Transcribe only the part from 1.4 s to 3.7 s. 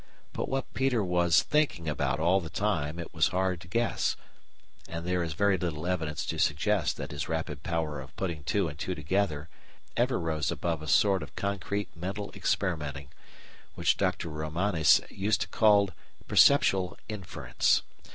thinking about all the time it was hard to